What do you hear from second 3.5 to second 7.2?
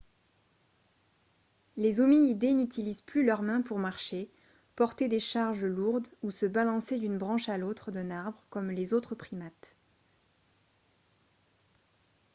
pour marcher porter des charges lourdes ou se balancer d'une